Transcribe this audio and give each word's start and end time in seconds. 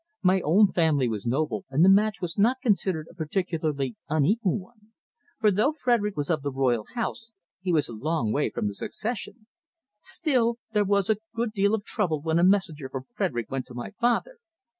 My 0.23 0.41
own 0.41 0.71
family 0.71 1.07
was 1.07 1.27
noble, 1.27 1.63
and 1.69 1.85
the 1.85 1.87
match 1.87 2.21
was 2.21 2.35
not 2.35 2.57
considered 2.63 3.05
a 3.07 3.13
particularly 3.13 3.95
unequal 4.09 4.57
one, 4.57 4.93
for 5.39 5.51
though 5.51 5.73
Frederick 5.73 6.17
was 6.17 6.31
of 6.31 6.41
the 6.41 6.51
Royal 6.51 6.85
House, 6.95 7.33
he 7.61 7.71
was 7.71 7.87
a 7.87 7.93
long 7.93 8.31
way 8.31 8.49
from 8.49 8.65
the 8.65 8.73
succession. 8.73 9.45
Still, 9.99 10.57
there 10.73 10.85
was 10.85 11.07
a 11.11 11.17
good 11.35 11.51
deal 11.51 11.75
of 11.75 11.85
trouble 11.85 12.19
when 12.19 12.39
a 12.39 12.43
messenger 12.43 12.89
from 12.89 13.05
Frederick 13.15 13.51
went 13.51 13.67
to 13.67 13.75
my 13.75 13.91
father. 14.01 14.39